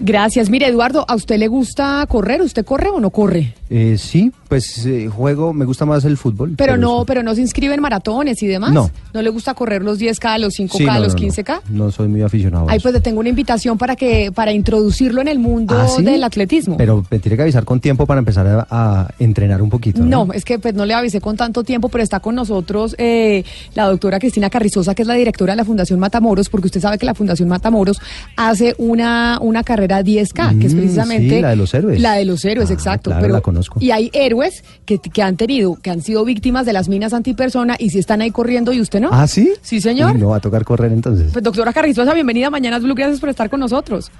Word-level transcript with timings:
Gracias. 0.00 0.50
Mire, 0.50 0.66
Eduardo, 0.66 1.04
¿a 1.06 1.14
usted 1.14 1.38
le 1.38 1.46
gusta 1.48 2.04
correr? 2.08 2.40
¿Usted 2.42 2.64
corre 2.64 2.88
o 2.88 3.00
no 3.00 3.10
corre? 3.10 3.54
Eh, 3.68 3.96
sí, 3.98 4.32
pues 4.48 4.84
eh, 4.86 5.08
juego, 5.08 5.52
me 5.52 5.64
gusta 5.64 5.84
más 5.86 6.04
el 6.04 6.16
fútbol. 6.16 6.54
Pero 6.56 6.76
no, 6.76 6.96
eso. 6.98 7.04
pero 7.06 7.22
no 7.22 7.34
se 7.34 7.40
inscribe 7.42 7.74
en 7.74 7.80
maratones 7.80 8.42
y 8.42 8.46
demás. 8.46 8.72
No. 8.72 8.90
¿No 9.14 9.22
le 9.22 9.30
gusta 9.30 9.54
correr 9.54 9.82
los 9.82 10.00
10K, 10.00 10.38
los 10.38 10.54
5K, 10.58 10.70
Sí, 10.78 10.84
no, 10.84 10.98
los 10.98 11.14
no, 11.14 11.20
no. 11.20 11.26
15K? 11.28 11.60
No 11.68 11.90
soy 11.92 12.08
muy 12.08 12.22
aficionado. 12.22 12.68
a 12.68 12.72
Ay, 12.72 12.78
eso. 12.78 12.84
pues 12.84 12.94
le 12.94 13.00
tengo 13.00 13.20
una 13.20 13.28
invitación 13.28 13.78
para 13.78 13.94
que 13.94 14.32
para 14.34 14.52
introducirlo 14.52 15.20
en 15.20 15.28
el 15.28 15.38
mundo 15.38 15.76
¿Ah, 15.78 15.86
sí? 15.86 16.02
del 16.02 16.24
atletismo. 16.24 16.76
Pero 16.76 17.04
me 17.10 17.18
tiene 17.18 17.36
que 17.36 17.42
avisar 17.42 17.64
con 17.64 17.78
tiempo 17.80 18.06
para 18.06 18.18
empezar 18.18 18.46
a, 18.46 18.66
a 18.70 19.08
entrenar 19.18 19.62
un 19.62 19.70
poquito. 19.70 20.00
no, 20.02 20.24
¿no? 20.26 20.32
es 20.32 20.44
que 20.44 20.58
pues 20.58 20.74
no 20.74 20.84
le 20.86 20.94
avisé 20.94 21.20
con 21.20 21.36
tanto 21.36 21.62
tiempo, 21.62 21.88
pero 21.88 22.02
está 22.02 22.20
con 22.20 22.34
nosotros 22.34 22.94
eh, 22.98 23.44
la 23.74 23.86
doctora 23.86 24.18
Cristina 24.18 24.50
Carrizosa, 24.50 24.94
que 24.94 25.02
es 25.02 25.08
la 25.08 25.14
directora 25.14 25.52
de 25.52 25.58
la 25.58 25.64
Fundación 25.64 26.00
Matamoros, 26.00 26.48
porque 26.48 26.66
usted 26.66 26.80
sabe 26.80 26.98
que 26.98 27.06
la 27.06 27.14
Fundación 27.14 27.48
Matamoros 27.48 28.00
hace 28.36 28.74
una, 28.78 29.38
una 29.40 29.62
carrera 29.62 29.89
10K, 29.98 30.58
que 30.60 30.66
es 30.66 30.74
Mm, 30.74 30.78
precisamente... 30.78 31.36
sí, 31.36 31.40
la 31.42 31.50
de 31.50 31.56
los 31.56 31.74
héroes. 31.74 32.00
La 32.00 32.14
de 32.14 32.24
los 32.24 32.44
héroes, 32.44 32.70
Ah, 32.70 32.74
exacto. 32.74 33.10
claro, 33.10 33.22
pero, 33.22 33.34
la 33.34 33.40
conozco. 33.40 33.78
Y 33.80 33.90
hay 33.90 34.10
héroes 34.12 34.64
que, 34.86 34.98
que 34.98 35.22
han 35.22 35.36
tenido, 35.36 35.76
que 35.82 35.90
han 35.90 36.00
sido 36.02 36.24
víctimas 36.24 36.64
de 36.66 36.72
las 36.72 36.88
minas 36.88 37.12
antipersona 37.12 37.76
y 37.78 37.90
si 37.90 37.98
están 37.98 38.20
ahí 38.20 38.30
corriendo 38.30 38.72
y 38.72 38.80
usted 38.80 39.00
no. 39.00 39.10
¿Ah, 39.12 39.26
sí? 39.26 39.52
Sí, 39.62 39.80
señor. 39.80 40.14
Uy, 40.14 40.20
no 40.20 40.28
va 40.30 40.36
a 40.36 40.40
tocar 40.40 40.64
correr 40.64 40.92
entonces. 40.92 41.32
Pues 41.32 41.44
doctora 41.44 41.72
Carrizosa, 41.72 42.14
bienvenida 42.14 42.46
a 42.46 42.50
Mañanas 42.50 42.82
Blue, 42.82 42.94
gracias 42.94 43.20
por 43.20 43.28
estar 43.28 43.50
con 43.50 43.60
nosotros. 43.60 44.10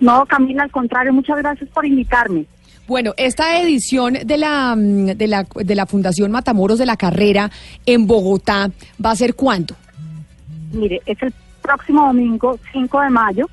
No, 0.00 0.24
Camila, 0.26 0.64
al 0.64 0.70
contrario, 0.70 1.12
muchas 1.12 1.38
gracias 1.38 1.68
por 1.70 1.86
invitarme. 1.86 2.44
Bueno, 2.88 3.14
esta 3.16 3.60
edición 3.60 4.14
de 4.24 4.36
la, 4.36 4.74
mm, 4.76 5.06
de 5.16 5.26
la, 5.28 5.46
de 5.54 5.74
la 5.76 5.86
Fundación 5.86 6.32
Matamoros 6.32 6.78
de 6.78 6.86
la 6.86 6.96
Carrera 6.96 7.50
en 7.86 8.06
Bogotá 8.08 8.70
va 9.04 9.12
a 9.12 9.16
ser 9.16 9.34
cuándo? 9.36 9.76
Mire, 10.72 11.00
es 11.06 11.22
el 11.22 11.32
próximo 11.62 12.06
domingo, 12.06 12.58
5 12.72 13.00
de 13.02 13.10
mayo, 13.10 13.46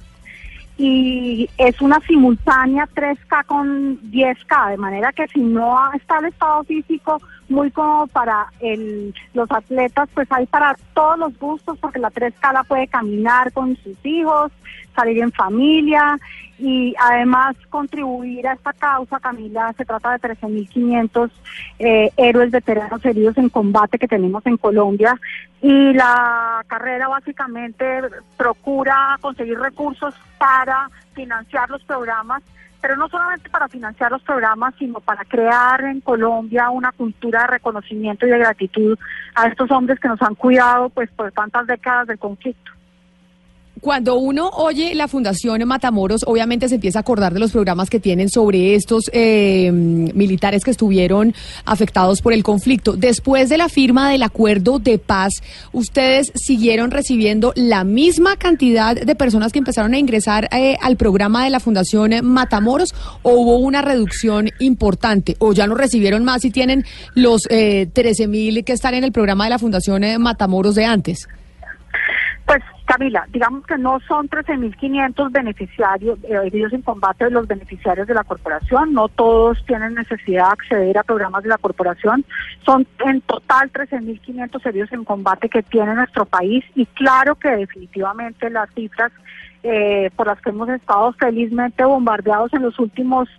y 0.79 1.49
es 1.57 1.81
una 1.81 1.99
simultánea 2.07 2.87
3K 2.95 3.45
con 3.45 3.99
10K, 4.11 4.71
de 4.71 4.77
manera 4.77 5.11
que 5.11 5.27
si 5.27 5.41
no 5.41 5.77
está 5.93 6.19
el 6.19 6.27
estado 6.27 6.63
físico 6.63 7.21
muy 7.49 7.71
cómodo 7.71 8.07
para 8.07 8.47
el, 8.59 9.13
los 9.33 9.51
atletas, 9.51 10.07
pues 10.13 10.27
hay 10.31 10.45
para 10.45 10.75
todos 10.93 11.17
los 11.19 11.37
gustos, 11.37 11.77
porque 11.79 11.99
la 11.99 12.11
3K 12.11 12.53
la 12.53 12.63
puede 12.63 12.87
caminar 12.87 13.51
con 13.51 13.75
sus 13.77 13.97
hijos, 14.05 14.51
salir 14.95 15.21
en 15.21 15.31
familia 15.31 16.17
y 16.59 16.93
además 16.99 17.55
contribuir 17.69 18.47
a 18.47 18.53
esta 18.53 18.73
causa, 18.73 19.19
Camila, 19.19 19.73
se 19.77 19.85
trata 19.85 20.17
de 20.17 20.29
13.500 20.35 21.31
eh, 21.79 22.11
héroes 22.17 22.51
veteranos 22.51 23.03
heridos 23.05 23.37
en 23.37 23.49
combate 23.49 23.97
que 23.97 24.07
tenemos 24.07 24.45
en 24.45 24.57
Colombia. 24.57 25.17
Y 25.61 25.93
la 25.93 26.63
carrera 26.67 27.07
básicamente 27.07 27.85
procura 28.35 29.17
conseguir 29.21 29.57
recursos 29.57 30.13
para 30.37 30.89
financiar 31.13 31.69
los 31.69 31.83
programas, 31.83 32.43
pero 32.81 32.95
no 32.95 33.09
solamente 33.09 33.49
para 33.49 33.67
financiar 33.67 34.11
los 34.11 34.21
programas, 34.21 34.73
sino 34.77 34.99
para 34.99 35.25
crear 35.25 35.81
en 35.81 36.01
Colombia 36.01 36.69
una 36.69 36.91
cultura 36.91 37.41
de 37.41 37.47
reconocimiento 37.47 38.25
y 38.25 38.29
de 38.29 38.39
gratitud 38.39 38.97
a 39.35 39.47
estos 39.47 39.69
hombres 39.71 39.99
que 39.99 40.07
nos 40.07 40.21
han 40.21 40.35
cuidado 40.35 40.89
pues 40.89 41.09
por 41.11 41.31
tantas 41.31 41.67
décadas 41.67 42.07
del 42.07 42.19
conflicto. 42.19 42.71
Cuando 43.81 44.17
uno 44.17 44.49
oye 44.49 44.93
la 44.95 45.07
Fundación 45.07 45.65
Matamoros, 45.67 46.23
obviamente 46.25 46.67
se 46.67 46.75
empieza 46.75 46.99
a 46.99 47.01
acordar 47.01 47.33
de 47.33 47.39
los 47.39 47.51
programas 47.51 47.89
que 47.89 47.99
tienen 47.99 48.29
sobre 48.29 48.75
estos 48.75 49.09
eh, 49.13 49.71
militares 49.71 50.63
que 50.63 50.71
estuvieron 50.71 51.33
afectados 51.65 52.21
por 52.21 52.33
el 52.33 52.43
conflicto. 52.43 52.93
Después 52.93 53.47
de 53.47 53.57
la 53.57 53.69
firma 53.69 54.09
del 54.09 54.23
acuerdo 54.23 54.79
de 54.79 54.97
paz, 54.97 55.33
¿ustedes 55.71 56.31
siguieron 56.35 56.91
recibiendo 56.91 57.53
la 57.55 57.83
misma 57.83 58.35
cantidad 58.35 58.95
de 58.95 59.15
personas 59.15 59.51
que 59.53 59.59
empezaron 59.59 59.93
a 59.93 59.97
ingresar 59.97 60.49
eh, 60.51 60.75
al 60.81 60.97
programa 60.97 61.43
de 61.43 61.49
la 61.49 61.59
Fundación 61.59 62.13
Matamoros 62.23 62.93
o 63.21 63.31
hubo 63.31 63.57
una 63.59 63.81
reducción 63.81 64.49
importante? 64.59 65.35
¿O 65.39 65.53
ya 65.53 65.67
no 65.67 65.75
recibieron 65.75 66.25
más 66.25 66.43
y 66.43 66.51
tienen 66.51 66.85
los 67.13 67.43
eh, 67.49 67.87
13 67.93 68.27
mil 68.27 68.63
que 68.65 68.73
están 68.73 68.93
en 68.95 69.03
el 69.03 69.11
programa 69.11 69.45
de 69.45 69.51
la 69.51 69.59
Fundación 69.59 70.03
eh, 70.03 70.17
Matamoros 70.17 70.75
de 70.75 70.85
antes? 70.85 71.27
Pues 72.49 72.63
Camila, 72.85 73.27
digamos 73.31 73.63
que 73.67 73.77
no 73.77 73.99
son 74.07 74.27
13.500 74.27 75.31
beneficiarios 75.31 76.17
eh, 76.23 76.33
heridos 76.45 76.73
en 76.73 76.81
combate 76.81 77.25
de 77.25 77.29
los 77.29 77.47
beneficiarios 77.47 78.07
de 78.07 78.15
la 78.15 78.23
corporación, 78.23 78.91
no 78.91 79.07
todos 79.07 79.63
tienen 79.67 79.93
necesidad 79.93 80.47
de 80.47 80.53
acceder 80.53 80.97
a 80.97 81.03
programas 81.03 81.43
de 81.43 81.49
la 81.49 81.59
corporación, 81.59 82.25
son 82.65 82.87
en 83.05 83.21
total 83.21 83.71
13.500 83.71 84.65
heridos 84.65 84.91
en 84.93 85.03
combate 85.03 85.47
que 85.47 85.61
tiene 85.61 85.93
nuestro 85.93 86.25
país 86.25 86.65
y 86.73 86.87
claro 86.87 87.35
que 87.35 87.49
definitivamente 87.49 88.49
las 88.49 88.67
cifras 88.73 89.11
eh, 89.61 90.09
por 90.15 90.25
las 90.25 90.41
que 90.41 90.49
hemos 90.49 90.69
estado 90.69 91.13
felizmente 91.13 91.83
bombardeados 91.83 92.51
en 92.53 92.63
los 92.63 92.79
últimos 92.79 93.29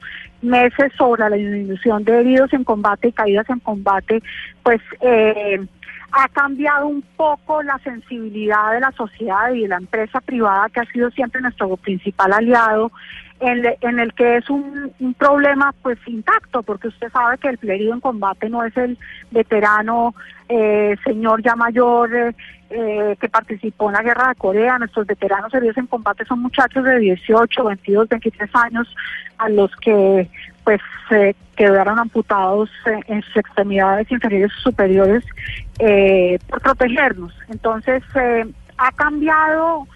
meses 0.41 0.93
sobre 0.97 1.29
la 1.29 1.35
disminución 1.35 2.05
de 2.05 2.21
heridos 2.21 2.53
en 2.53 2.63
combate 2.63 3.09
y 3.09 3.13
caídas 3.13 3.51
en 3.51 3.59
combate, 3.59 4.23
pues 4.63 4.81
eh, 5.01 5.67
ha 6.13 6.29
cambiado 6.29 6.87
un 6.87 7.03
poco 7.17 7.63
la 7.63 7.79
sensibilidad 7.79 8.73
de 8.73 8.81
la 8.81 8.93
sociedad 8.93 9.53
y 9.53 9.63
de 9.63 9.69
la 9.69 9.77
empresa 9.77 10.21
privada 10.21 10.69
que 10.69 10.81
ha 10.81 10.85
sido 10.87 11.11
siempre 11.11 11.41
nuestro 11.41 11.77
principal 11.77 12.33
aliado 12.33 12.91
en, 13.41 13.63
le- 13.63 13.79
en 13.81 13.99
el 13.99 14.13
que 14.15 14.37
es 14.37 14.49
un, 14.51 14.93
problema 15.19 15.75
pues 15.83 15.99
intacto 16.07 16.63
porque 16.63 16.89
usted 16.89 17.11
sabe 17.11 17.39
que 17.39 17.49
el 17.49 17.71
herido 17.71 17.95
en 17.95 18.01
combate 18.01 18.49
no 18.49 18.65
es 18.65 18.77
el 18.77 18.99
veterano 19.31 20.15
eh, 20.49 20.97
señor 21.05 21.43
ya 21.43 21.57
mayor 21.57 22.15
eh, 22.15 22.35
eh, 22.71 23.17
que 23.21 23.29
participó 23.29 23.89
en 23.89 23.95
la 23.97 24.03
guerra 24.03 24.29
de 24.29 24.35
Corea 24.37 24.79
nuestros 24.79 25.07
veteranos 25.07 25.53
heridos 25.55 25.77
en 25.79 25.87
combate 25.87 26.25
son 26.25 26.41
muchachos 26.43 26.85
de 26.85 26.99
18, 26.99 27.65
22, 27.65 28.09
23 28.09 28.51
años 28.55 28.95
a 29.39 29.49
los 29.49 29.75
que 29.77 30.29
pues 30.65 30.81
eh, 31.11 31.35
quedaron 31.57 31.99
amputados 31.99 32.71
en 33.09 33.23
sus 33.23 33.37
extremidades 33.39 34.11
inferiores 34.11 34.53
y 34.59 34.63
superiores 34.63 35.25
eh, 35.79 36.39
por 36.49 36.61
protegernos. 36.61 37.35
Entonces, 37.49 38.03
ha 38.79 38.93
cambiado 38.93 39.87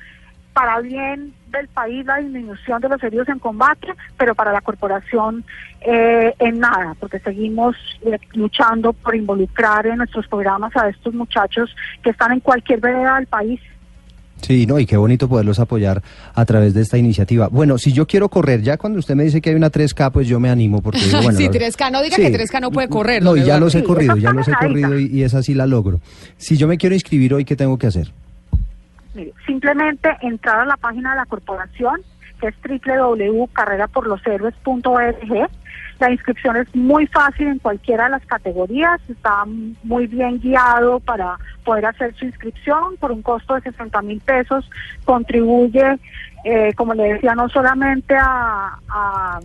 para 0.54 0.80
bien 0.80 1.34
del 1.50 1.68
país 1.68 2.06
la 2.06 2.16
disminución 2.18 2.80
de 2.80 2.88
los 2.88 3.02
heridos 3.02 3.28
en 3.28 3.38
combate, 3.38 3.88
pero 4.16 4.34
para 4.34 4.52
la 4.52 4.60
corporación 4.60 5.44
eh, 5.82 6.32
en 6.38 6.60
nada, 6.60 6.94
porque 6.98 7.18
seguimos 7.18 7.76
eh, 8.06 8.18
luchando 8.32 8.92
por 8.92 9.14
involucrar 9.14 9.86
en 9.86 9.98
nuestros 9.98 10.26
programas 10.28 10.74
a 10.76 10.88
estos 10.88 11.12
muchachos 11.12 11.74
que 12.02 12.10
están 12.10 12.32
en 12.32 12.40
cualquier 12.40 12.80
vereda 12.80 13.16
del 13.16 13.26
país. 13.26 13.60
Sí, 14.42 14.66
no, 14.66 14.78
y 14.78 14.84
qué 14.84 14.96
bonito 14.96 15.28
poderlos 15.28 15.58
apoyar 15.58 16.02
a 16.34 16.44
través 16.44 16.74
de 16.74 16.82
esta 16.82 16.98
iniciativa. 16.98 17.48
Bueno, 17.48 17.78
si 17.78 17.92
yo 17.92 18.06
quiero 18.06 18.28
correr, 18.28 18.60
ya 18.62 18.76
cuando 18.76 18.98
usted 18.98 19.14
me 19.14 19.24
dice 19.24 19.40
que 19.40 19.50
hay 19.50 19.56
una 19.56 19.70
3K, 19.70 20.10
pues 20.12 20.28
yo 20.28 20.38
me 20.38 20.50
animo 20.50 20.82
porque 20.82 20.98
digo, 20.98 21.18
bueno. 21.22 21.38
sí, 21.38 21.44
la- 21.46 21.52
3K, 21.52 21.90
no 21.92 22.02
diga 22.02 22.16
Sí. 22.16 22.22
que 22.22 22.32
3K 22.38 22.60
no 22.60 22.70
puede 22.70 22.88
correr. 22.88 23.22
No, 23.22 23.36
y 23.36 23.44
ya 23.44 23.58
los 23.58 23.74
he 23.74 23.80
Sí, 23.80 23.86
corrido, 23.86 24.14
esa 24.14 24.22
ya 24.22 24.32
los 24.32 24.46
he 24.48 24.52
corrido 24.54 24.98
y, 24.98 25.06
y 25.06 25.22
esa 25.22 25.42
sí 25.42 25.54
la 25.54 25.66
logro. 25.66 26.00
Si 26.36 26.56
yo 26.56 26.68
me 26.68 26.76
quiero 26.78 26.94
inscribir 26.94 27.32
hoy, 27.34 27.44
¿qué 27.44 27.56
tengo 27.56 27.78
que 27.78 27.86
hacer? 27.86 28.12
Mire, 29.14 29.32
simplemente 29.46 30.10
entrar 30.22 30.60
a 30.60 30.64
la 30.64 30.76
página 30.76 31.10
de 31.10 31.16
la 31.16 31.26
corporación, 31.26 32.00
que 32.40 32.46
es 32.48 32.54
www.carreraporloshéroes.org. 32.86 35.50
La 36.00 36.10
inscripción 36.10 36.56
es 36.56 36.74
muy 36.74 37.06
fácil 37.06 37.46
en 37.46 37.60
cualquiera 37.60 38.04
de 38.04 38.10
las 38.10 38.26
categorías, 38.26 39.00
está 39.08 39.44
muy 39.84 40.08
bien 40.08 40.40
guiado 40.40 40.98
para 41.00 41.38
poder 41.64 41.86
hacer 41.86 42.14
su 42.16 42.24
inscripción 42.24 42.96
por 42.98 43.12
un 43.12 43.22
costo 43.22 43.54
de 43.54 43.60
60 43.60 44.02
mil 44.02 44.20
pesos. 44.20 44.68
Contribuye, 45.04 46.00
eh, 46.44 46.74
como 46.74 46.94
le 46.94 47.14
decía, 47.14 47.36
no 47.36 47.48
solamente 47.48 48.16
a, 48.18 48.80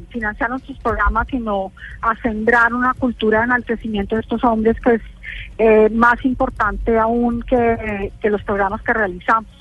financiar 0.09 0.49
nuestros 0.49 0.79
programas, 0.79 1.27
sino 1.27 1.71
a 2.01 2.15
sembrar 2.17 2.73
una 2.73 2.93
cultura 2.95 3.39
de 3.39 3.45
enaltecimiento 3.45 4.15
de 4.15 4.21
estos 4.21 4.43
hombres 4.43 4.79
que 4.81 4.95
es 4.95 5.01
eh, 5.59 5.89
más 5.91 6.25
importante 6.25 6.97
aún 6.97 7.43
que, 7.43 8.11
que 8.21 8.29
los 8.29 8.43
programas 8.43 8.81
que 8.81 8.93
realizamos. 8.93 9.58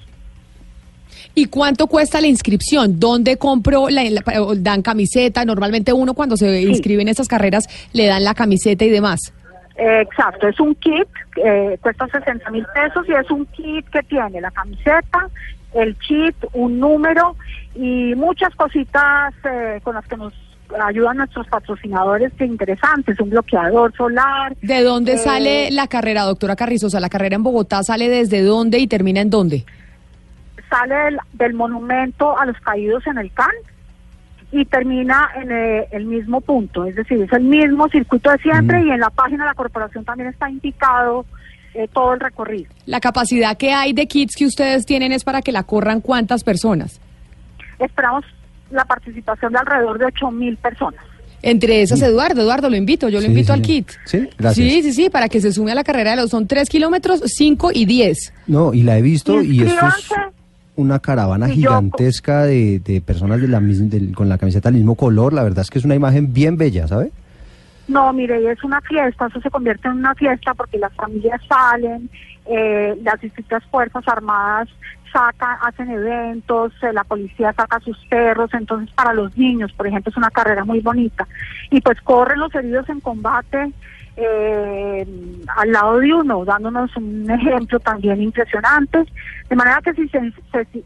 ¿Y 1.35 1.47
cuánto 1.47 1.87
cuesta 1.87 2.21
la 2.21 2.27
inscripción? 2.27 2.99
¿Dónde 2.99 3.37
compro? 3.37 3.89
La, 3.89 4.03
dan 4.57 4.83
camiseta. 4.83 5.45
Normalmente 5.45 5.93
uno 5.93 6.15
cuando 6.15 6.37
se 6.37 6.63
inscribe 6.63 7.03
en 7.03 7.09
estas 7.09 7.29
carreras 7.29 7.65
le 7.93 8.07
dan 8.07 8.25
la 8.25 8.35
camiseta 8.35 8.85
y 8.85 8.91
demás. 8.91 9.33
Eh, 9.77 10.01
exacto, 10.01 10.49
es 10.49 10.59
un 10.59 10.75
kit, 10.75 11.07
eh, 11.37 11.79
cuesta 11.81 12.09
60 12.09 12.51
mil 12.51 12.67
pesos 12.75 13.09
y 13.09 13.13
es 13.13 13.31
un 13.31 13.47
kit 13.47 13.89
que 13.91 14.03
tiene 14.03 14.41
la 14.41 14.51
camiseta, 14.51 15.29
el 15.73 15.97
chip, 16.01 16.35
un 16.53 16.81
número 16.81 17.37
y 17.77 18.13
muchas 18.17 18.53
cositas 18.57 19.35
eh, 19.45 19.79
con 19.85 19.95
las 19.95 20.05
que 20.09 20.17
nos 20.17 20.35
ayudan 20.85 21.19
nuestros 21.19 21.47
patrocinadores 21.47 22.33
que 22.35 22.45
interesantes, 22.45 23.19
un 23.21 23.31
bloqueador 23.31 23.95
solar. 23.97 24.55
¿De 24.61 24.83
dónde 24.83 25.15
eh, 25.15 25.19
sale 25.19 25.71
la 25.71 25.87
carrera, 25.87 26.23
doctora 26.23 26.57
Carrizosa? 26.57 27.01
¿La 27.01 27.09
carrera 27.09 27.37
en 27.37 27.43
Bogotá 27.43 27.83
sale 27.83 28.09
desde 28.09 28.43
dónde 28.43 28.79
y 28.79 28.87
termina 28.87 29.21
en 29.21 29.31
dónde? 29.31 29.65
Sale 30.69 30.95
del, 30.95 31.19
del 31.35 31.55
monumento 31.55 32.39
a 32.39 32.45
los 32.47 32.57
caídos 32.61 33.07
en 33.07 33.19
el 33.19 33.33
CAN 33.33 33.51
y 34.53 34.65
termina 34.65 35.29
en 35.37 35.51
eh, 35.51 35.89
el 35.93 36.07
mismo 36.07 36.41
punto, 36.41 36.85
es 36.87 36.95
decir, 36.97 37.21
es 37.23 37.33
el 37.33 37.43
mismo 37.45 37.89
circuito 37.89 38.31
de 38.31 38.39
siempre 38.39 38.83
y 38.85 38.91
en 38.91 39.01
la 39.01 39.11
página 39.11 39.45
de 39.45 39.51
la 39.51 39.55
corporación 39.55 40.05
también 40.05 40.31
está 40.31 40.49
indicado 40.49 41.27
eh, 41.75 41.87
todo 41.93 42.15
el 42.15 42.21
recorrido. 42.21 42.71
La 42.87 42.99
capacidad 43.01 43.57
que 43.59 43.73
hay 43.73 43.93
de 43.93 44.07
kits 44.07 44.35
que 44.37 44.47
ustedes 44.47 44.87
tienen 44.87 45.13
es 45.13 45.23
para 45.23 45.43
que 45.43 45.53
la 45.53 45.65
corran 45.65 46.01
cuántas 46.01 46.45
personas. 46.45 46.99
Esperamos 47.79 48.25
la 48.71 48.85
participación 48.85 49.53
de 49.53 49.59
alrededor 49.59 49.99
de 49.99 50.07
8 50.07 50.31
mil 50.31 50.57
personas. 50.57 51.01
Entre 51.43 51.83
esas, 51.83 52.03
Eduardo, 52.03 52.41
Eduardo, 52.43 52.69
lo 52.69 52.77
invito, 52.77 53.09
yo 53.09 53.19
lo 53.19 53.23
Sí, 53.23 53.29
invito 53.29 53.49
sí. 53.49 53.53
al 53.53 53.63
kit. 53.63 53.91
Sí, 54.07 54.29
gracias. 54.37 54.69
Sí, 54.73 54.83
sí, 54.83 54.93
sí, 54.93 55.11
para 55.11 55.29
que 55.29 55.41
se 55.41 55.53
sume 55.53 55.71
a 55.73 55.75
la 55.77 55.85
carrera 55.85 56.11
de 56.13 56.17
los, 56.17 56.31
son 56.31 56.49
tres 56.49 56.69
kilómetros, 56.69 57.21
cinco 57.27 57.71
y 57.73 57.85
diez. 57.87 58.33
No, 58.49 58.75
y 58.75 58.83
la 58.83 58.99
he 58.99 59.03
visto 59.03 59.41
y 59.41 59.63
esto 59.63 59.87
es. 59.87 60.11
Una 60.79 61.01
caravana 61.01 61.49
gigantesca 61.49 62.45
de, 62.45 62.79
de 62.79 63.01
personas 63.01 63.41
de 63.41 63.49
la 63.49 63.61
del- 63.61 64.15
con 64.15 64.29
la 64.29 64.39
camiseta 64.39 64.69
del 64.71 64.79
mismo 64.79 64.95
color. 64.95 65.33
La 65.33 65.43
verdad 65.43 65.61
es 65.63 65.71
que 65.71 65.79
es 65.81 65.85
una 65.85 65.95
imagen 65.97 66.33
bien 66.33 66.57
bella, 66.57 66.87
¿sabe? 66.87 67.11
No, 67.89 68.13
mire, 68.13 68.51
es 68.53 68.63
una 68.63 68.81
fiesta, 68.83 69.27
eso 69.27 69.41
se 69.41 69.51
convierte 69.51 69.89
en 69.89 69.95
una 69.95 70.15
fiesta 70.15 70.55
porque 70.55 70.79
las 70.79 70.93
familias 70.95 71.41
salen, 71.49 72.09
eh, 72.47 72.97
las 73.03 73.21
distintas 73.21 73.65
fuerzas 73.71 74.07
armadas 74.07 74.69
sacan, 75.13 75.57
hacen 75.63 75.91
eventos, 75.91 76.73
eh, 76.83 76.93
la 76.93 77.03
policía 77.03 77.53
saca 77.55 77.81
sus 77.81 77.97
perros, 78.11 78.51
entonces 78.53 78.91
para 78.95 79.15
los 79.15 79.37
niños, 79.39 79.73
por 79.73 79.87
ejemplo, 79.87 80.11
es 80.11 80.17
una 80.17 80.31
carrera 80.31 80.65
muy 80.65 80.81
bonita. 80.81 81.27
Y 81.71 81.81
pues 81.81 82.01
corren 82.03 82.39
los 82.41 82.55
heridos 82.55 82.89
en 82.89 83.01
combate 83.01 83.73
eh, 84.21 85.07
al 85.57 85.73
lado 85.73 85.99
de 85.99 86.13
uno, 86.13 86.45
dándonos 86.45 86.95
un 86.97 87.31
ejemplo 87.31 87.79
también 87.81 88.21
impresionante. 88.21 89.05
De 89.49 89.57
manera 89.57 89.81
que 89.83 89.95
si 89.95 90.09
se, 90.09 90.21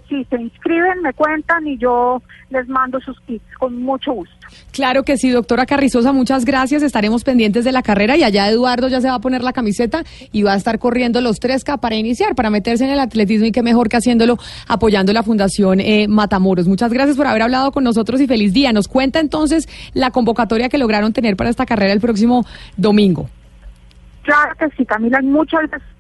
si 0.09 0.25
se 0.25 0.37
inscriben, 0.41 1.01
me 1.03 1.13
cuentan 1.15 1.67
y 1.67 1.79
yo 1.79 2.23
les 2.51 2.69
mando 2.69 3.01
sus 3.01 3.19
kits 3.23 3.45
con 3.59 3.83
mucho 3.83 4.13
gusto. 4.13 4.35
Claro 4.71 5.03
que 5.03 5.17
sí, 5.17 5.31
doctora 5.31 5.67
Carrizosa, 5.67 6.13
muchas 6.13 6.45
gracias. 6.45 6.83
Estaremos 6.83 7.25
pendientes 7.25 7.65
de 7.65 7.73
la 7.73 7.83
carrera 7.83 8.17
y 8.17 8.23
allá 8.23 8.49
Eduardo 8.49 8.89
ya 8.89 9.01
se 9.01 9.09
va 9.09 9.15
a 9.15 9.21
poner 9.21 9.43
la 9.43 9.53
camiseta 9.53 10.05
y 10.31 10.43
va 10.43 10.53
a 10.53 10.57
estar 10.57 10.79
corriendo 10.79 11.21
los 11.21 11.41
3K 11.41 11.81
para 11.81 11.97
iniciar, 11.97 12.35
para 12.35 12.51
meterse 12.51 12.85
en 12.85 12.91
el 12.91 13.01
atletismo 13.01 13.47
y 13.47 13.53
qué 13.53 13.63
mejor 13.63 13.89
que 13.89 13.97
haciéndolo 13.97 14.39
apoyando 14.69 15.13
la 15.13 15.23
Fundación 15.23 15.81
eh, 15.81 16.07
Matamoros. 16.07 16.69
Muchas 16.69 16.93
gracias 16.93 17.17
por 17.17 17.27
haber 17.27 17.43
hablado 17.43 17.73
con 17.73 17.83
nosotros 17.85 18.21
y 18.21 18.27
feliz 18.27 18.53
día. 18.53 18.73
Nos 18.73 18.87
cuenta 18.87 19.19
entonces 19.19 19.69
la 19.95 20.11
convocatoria 20.11 20.69
que 20.69 20.79
lograron 20.79 21.13
tener 21.13 21.37
para 21.37 21.51
esta 21.51 21.67
carrera 21.67 21.93
el 21.93 22.01
próximo 22.01 22.45
domingo. 22.77 23.22
Claro 24.23 24.55
que 24.57 24.69
sí, 24.77 24.87
Camila, 24.87 25.21
muchas 25.23 25.69
gracias 25.69 25.92